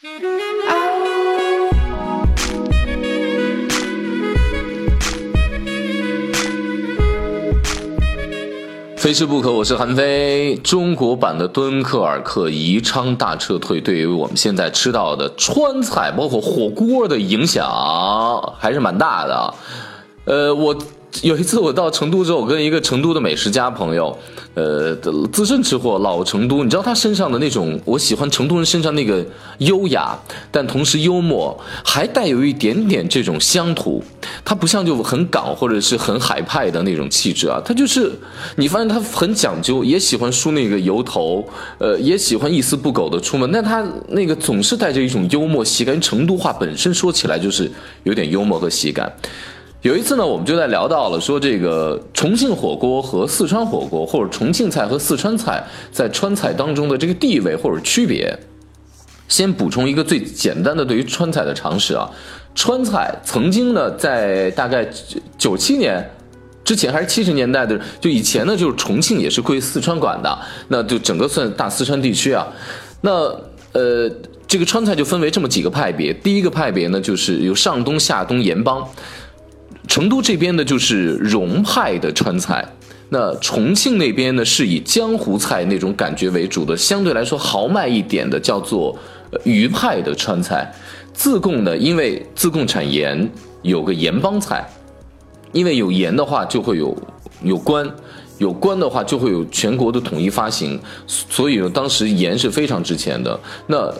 [0.00, 0.08] 非
[9.12, 10.54] 吃不可，我是韩非。
[10.62, 17.68] 中国版的敦刻尔克宜昌大撤退，对于我们现在吃到的川菜，包括火锅的影响
[18.56, 19.54] 还是蛮大的。
[20.26, 20.78] 呃，我。
[21.22, 24.16] 有一次我到成都之后，我跟一个成都的美食家朋友，
[24.54, 24.94] 呃，
[25.32, 29.24] 资深吃货老成都，你知道他身上的那种，我喜欢成都人身上那个
[29.58, 30.16] 优雅，
[30.50, 34.02] 但同时幽默，还带有一点点这种乡土，
[34.44, 38.12] 他不像就很港或者是很海派的那种气质啊，他就是
[38.56, 41.44] 你发现他很讲究，也喜欢梳那个油头，
[41.78, 47.70] 呃，也喜欢一丝不苟的出门，但他那个总是带着一种幽默喜感，成都话本身说起来就是
[48.04, 49.10] 有点幽默和喜感。
[49.82, 58.36] 有一次呢，我们就在聊到了说这个重庆火锅和四川火锅，或者重庆菜和四川菜在川菜当中的这个地位或者区别。
[59.28, 62.10] 先补充一个最简单的对于川菜的常识啊，
[62.54, 64.88] 川菜曾经呢在大概
[65.36, 66.04] 九七年
[66.64, 72.44] 之前还是七十年代的，就以前呢就是重庆也是归四川管的，那就整个算大四川地区啊。
[73.02, 73.12] 那
[73.72, 74.10] 呃，
[74.46, 78.82] 这个川菜就分为这么几个派别，第一个派别呢就是有上东下东盐帮。
[79.88, 82.62] 成都这边呢，就是蓉派的川菜；
[83.08, 88.96] 那重庆那边呢，是以江湖菜那种感觉为主的，相对来说豪迈一点的，叫做
[89.44, 90.72] 渝派的川菜。
[91.12, 93.28] 自贡呢，因为自贡产盐，
[93.62, 94.64] 有个盐帮菜，
[95.52, 96.96] 因为有盐的话，就会有
[97.42, 97.90] 有关，
[98.36, 103.40] 有关的话就会有全国的统一发行，所以呢，当时盐是非常值钱的。
[103.66, 103.92] 那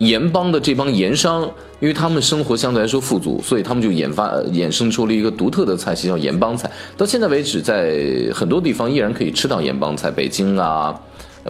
[0.00, 1.42] 盐帮的这帮盐商，
[1.78, 6.70] 因为他们生活相对来说富足，所以他们就研发衍生出了一个独特的菜系，叫盐帮菜。
[6.96, 8.00] 到现在为止，在
[8.34, 10.98] 很多地方依然可以吃到盐帮菜，北京啊，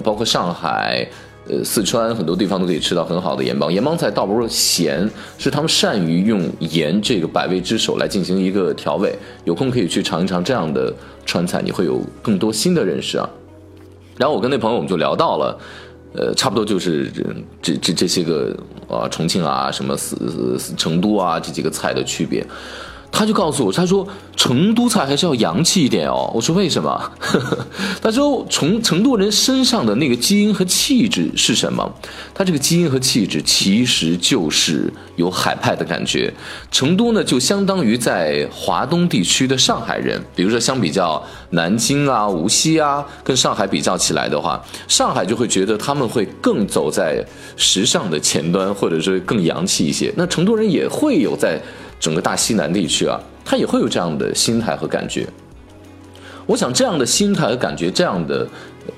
[0.02, 1.08] 包括上海、
[1.48, 3.72] 呃四川很多地方都可以吃到很好的盐帮。
[3.72, 9.16] 盐帮菜倒不是咸，是他们善于用盐这个百味之首来进行一个调味。
[9.44, 10.92] 有空可以去尝一尝这样的
[11.24, 13.30] 川菜，你会有更多新的认识啊。
[14.16, 15.56] 然后我跟那朋友我们就聊到了。
[16.12, 17.22] 呃，差不多就是这
[17.62, 18.56] 这这这些个
[18.88, 22.44] 啊，重庆啊，什么四成都啊，这几个菜的区别。
[23.12, 24.06] 他就告诉我，他说
[24.36, 26.30] 成都菜还是要洋气一点哦。
[26.34, 27.12] 我说为什么？
[28.00, 31.92] 他说从成都人身上的那个基因和气质是什么？
[32.32, 36.32] 他这个基因和气质其实就是有海派的感觉。
[36.70, 40.18] 成都呢，就相当于在华东地区的上海人。
[40.34, 47.22] 比如说相比较南京啊、无锡啊，跟上海比较起来的话，上海就会觉得他们会更走在
[47.56, 50.10] 时尚的前端，或者是更洋气一些。
[50.16, 51.60] 那成都人也会有在。
[52.00, 55.28] 整个大西南地区啊，他也会有这样的心态和感觉。
[56.46, 58.48] 我想这样的心态和感觉，这样的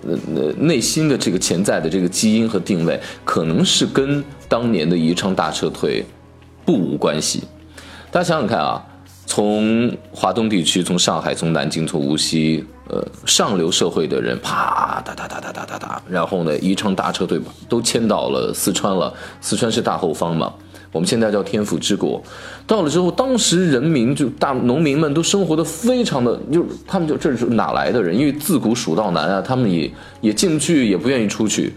[0.09, 6.03] 呃呃内心的这个潜在的这个基因和定位，可能是跟当年的宜昌大撤退
[6.65, 7.43] 不无关系。
[8.11, 8.83] 大家想想看啊，
[9.27, 17.39] 从华东地区，从上海，从南京，从无锡，呃，上流社会的人，啪哒哒哒哒哒哒哒，然后呢，宜昌大撤退
[17.69, 19.13] 都迁到了四川了。
[19.43, 20.55] 四川是大后方嘛。
[20.93, 22.23] 我们现在叫天府之国，
[22.67, 28.17] 到了之后，当时人民就大农民们都生活的非常的，就他们就这是哪来的人？
[28.17, 31.73] 因为自古蜀道难啊，他们也也进不去，也不愿意出去，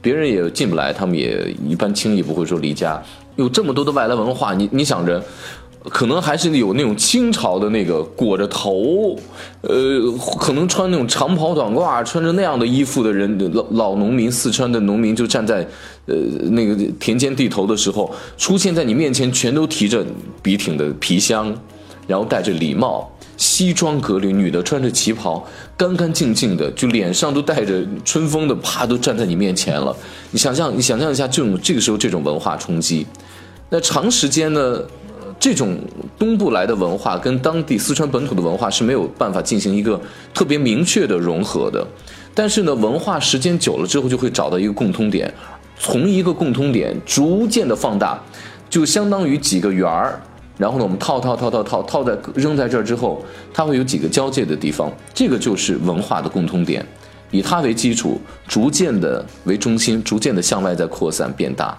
[0.00, 3.02] 别人也进不来，他们也一般轻易不会说离家。
[3.36, 5.22] 有这么多的外来文化，你你想着。
[5.88, 9.16] 可能还是有那种清朝的那个裹着头，
[9.62, 9.98] 呃，
[10.38, 15.66] 可能穿那种长袍短褂，穿着那样的衣服的人，老老农民，四川的农民就站在，
[16.04, 16.14] 呃，
[16.50, 20.04] 那个田间地头的时候，出现在你面前，全都提着
[20.42, 21.50] 笔挺的皮箱，
[22.06, 25.42] 然后戴着礼帽，西装革履，女的穿着旗袍，
[25.78, 29.96] 干干净净的，就脸上都带着春风的，啪，都站在你面前了。
[30.30, 33.06] 你想象，你想象一下这种这个时候这种文化冲击，
[33.70, 34.82] 那长时间呢？
[35.40, 35.78] 这种
[36.18, 39.98] 东部来的文化跟当地四川本土的文化是没有办法进行一个
[40.34, 41.84] 特别明确的融合的，
[42.34, 45.32] 但是呢，文化时间久了之后就会找到一个共通点，
[45.78, 48.22] 从一个共通点逐渐的放大，
[48.68, 50.20] 就相当于几个圆儿，
[50.58, 53.24] 然后呢，我们套套套套套套在扔在这儿之后，
[53.54, 56.86] 它会有几个交界的地方，这个就是文化的共通点，
[57.30, 61.74] 以它为基础，逐渐的为中心，逐渐的向外在扩散变大，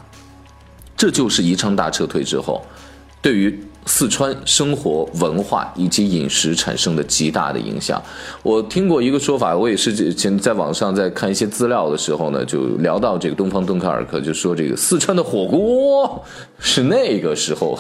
[0.98, 2.60] 这就是宜昌大撤退之后。
[3.22, 8.02] 对于四川生活文化以及饮食产生的极大的影响，
[8.44, 16.24] 我听过一个说法，我也是前在网上在看一些资料的时候呢，就聊到这个东方敦刻尔克，就说这个四川的火锅
[16.60, 17.78] 是那个时候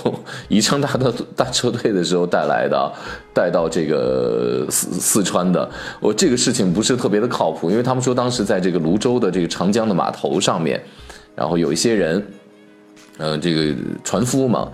[0.47, 2.91] 宜昌大的大车队的时候带来的，
[3.33, 5.69] 带到这个四四川的。
[5.99, 10.81] 我这个事情不是特别的靠谱，因为他们说当时在这个泸州的这个长江的码头上面，
[11.35, 12.23] 然后有一些人。
[13.17, 14.67] 呃，这个船夫嘛，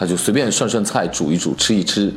[0.00, 2.10] 他就随便涮涮菜，煮一煮，吃一吃。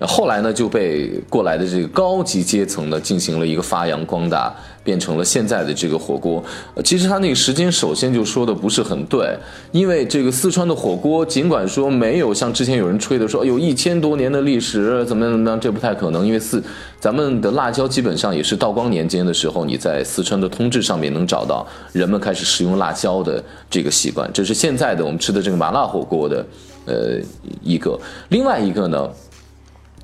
[0.00, 4.54] 后来呢，就被过来的这个高级阶层呢进行了一个发扬光大，
[4.84, 6.42] 变成了现在的这个火锅。
[6.84, 9.36] 其实他那个时间首先就说的不是很对，
[9.72, 16.24] 因为这个四川的火锅，尽管说没有像之前有人吹的说有一千多年的历史，怎么样怎么样，这不太可能。
[16.24, 16.62] 因为四
[17.00, 24.30] 咱们的辣椒基本上也是道光年间的时候，你在四川的通志上面能找到人们开始食用辣椒的这个习惯。
[24.32, 26.46] 这是现在的我们吃的这个麻辣火锅的
[26.88, 27.20] 呃
[27.62, 28.00] 一个，
[28.30, 29.08] 另外一个呢。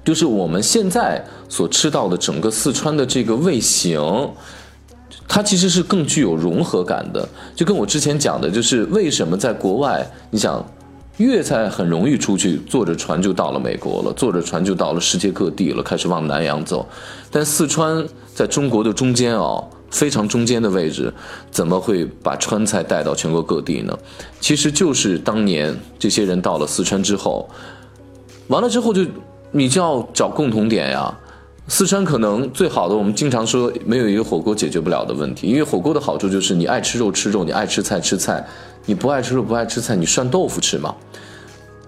[0.05, 3.99] 就是我们现在所吃到的整个四川的这个味型，
[5.27, 7.27] 它其实是更具有融合感的。
[7.57, 10.63] 就跟我之前讲的，就是为什么在国外，你想
[11.17, 16.87] 粤菜很容易出去，坐着船就到了美国了，坐着船就到了世界各地了，开始往南洋走。
[17.31, 21.11] 但四川在中国的中间哦，非常中间的位置，
[21.51, 23.99] 怎么会把川菜带到全国各地呢？
[24.41, 27.49] 其实就是当年这些人到了四川之后，
[28.49, 29.07] 完了之后就。
[29.57, 31.17] 你就要找共同点呀，
[31.69, 38.45] 四川可能最好的，我们经常说没有一个火锅解决不了的问题，因为火锅的好处就是你爱吃肉吃肉，你爱吃菜吃菜，
[38.85, 40.93] 你不爱吃肉不爱吃菜，你涮豆腐吃嘛。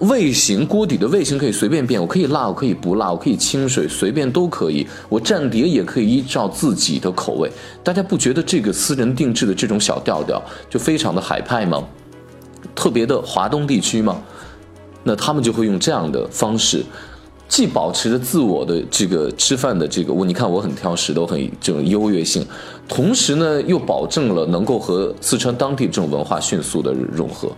[0.01, 4.87] 味型锅底的味型可以随便变，我可以辣，我可以不辣，我可以清水，随便都可以。
[5.09, 7.51] 我蘸碟也可以依照自己的口味。
[7.83, 11.83] 大家不觉得这个私人定制的这种小调调就非常的海派吗？
[12.75, 14.21] 特别的华东地区吗？
[15.03, 16.85] 那他们就会用这样的方式。
[17.49, 22.45] 既保持着自我的这个吃饭的这个我，你看我很挑食，都很这种优越性，
[22.89, 27.51] 同时呢又保证了能够和四川当地这种文化迅速的融合。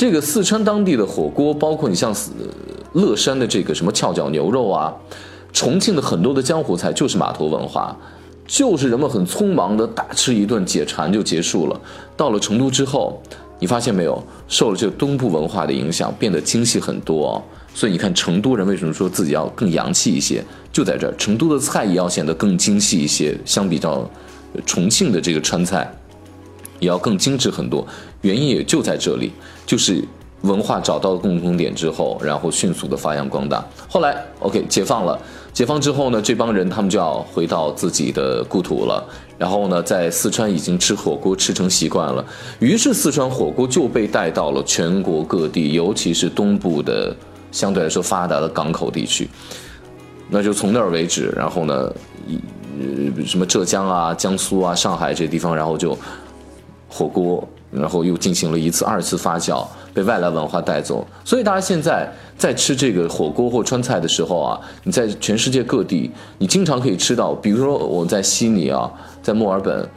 [0.00, 2.10] 这个四川当地的火锅，包括你像
[2.94, 4.90] 乐山的这个什么翘脚牛肉啊，
[5.52, 7.94] 重庆的很多的江湖菜就是码头文化，
[8.46, 11.78] 就是人们很匆忙的大吃一顿解馋就结束了。
[12.16, 13.20] 到了成都之后，
[13.58, 17.42] 你发现没有，受了这个东部文化的影响，变得精细很多。
[17.74, 20.42] 所以你看，成都人为什么说自己要更洋气一些？
[20.72, 24.10] 就在这儿，成都的菜也要显得更精细一些，相比较
[24.64, 25.92] 重庆的这个川菜，
[26.80, 27.86] 也要更精致很多。
[28.22, 29.30] 原因也就在这里，
[29.64, 30.02] 就是
[30.40, 33.64] 文化找到了共同点之后，然后迅速的发扬光大。
[33.88, 35.16] 后来，OK，解放了，
[35.52, 39.04] 解放之后呢，这帮人他们就要回到自己的故土了。
[39.38, 42.24] 然后呢，在四川已经吃火锅吃成习惯了，
[42.58, 47.14] 于是四川火锅就被带到了全国各地，尤其是东部的。
[47.52, 49.28] 相对来说发达的港口地区，
[50.28, 51.92] 那就从那儿为止，然后呢，
[52.78, 55.98] 呃，什么浙江啊、江苏啊、上海这些地方，然后就
[56.90, 59.64] 火锅，然后又进行了一次、二次发酵，
[59.94, 61.06] 被外来文化带走。
[61.24, 68.90] 所以大家现在在吃这个火锅或川菜的时候啊，你在全世界各地，你经常可以吃到，比如说我在悉尼啊，
[69.22, 69.88] 在墨尔本。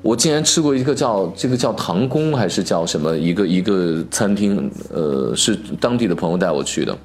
[0.00, 6.98] 我竟然吃过一个叫这个叫唐宫还是叫什么一个一个餐厅，呃，是当地的朋友带我去的。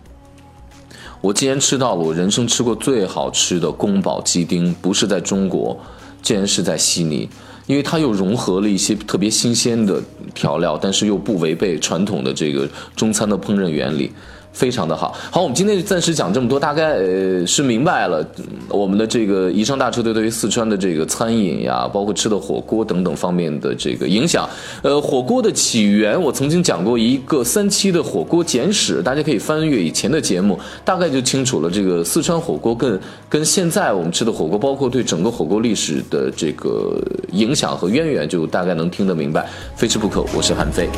[1.21, 5.77] 我竟然吃到了我人生吃过最好吃的宫保鸡丁，不是在中国，
[6.23, 7.29] 竟然是在悉尼，
[7.67, 10.01] 因为它又融合了一些特别新鲜的
[10.33, 14.11] 调料，但是又不违背传统的这个中餐的烹饪原理。
[14.57, 18.25] 非常的好，好，我们今天就暂时讲这么多，大概呃是明白了
[18.69, 24.49] 我们的这个宜昌大车队对于四川的这个餐饮呀，包括吃的火锅等等方面的这个影响。
[24.81, 36.99] 呃，火锅的起源，我曾经讲过一个三期的火锅简史，大家可以翻阅以前的节目，大概就清楚了这个四川火锅跟跟现在我们吃的火锅，包括对整个火锅历史的这个
[37.31, 39.47] 影响和渊源，就大概能听得明白。
[39.75, 40.89] 非吃不可，我是韩飞。